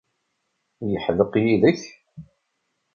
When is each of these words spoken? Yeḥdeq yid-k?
Yeḥdeq 0.91 1.33
yid-k? 1.43 1.81